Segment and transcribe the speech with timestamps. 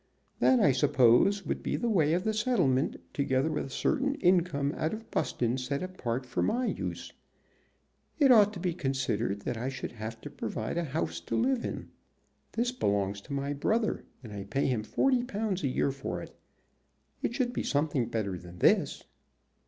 [0.39, 4.73] "That, I suppose, would be the way of the settlement, together with a certain income
[4.75, 7.13] out of Buston set apart for my use.
[8.17, 11.63] It ought to be considered that I should have to provide a house to live
[11.63, 11.89] in.
[12.53, 16.35] This belongs to my brother, and I pay him forty pounds a year for it.
[17.21, 19.03] It should be something better than this."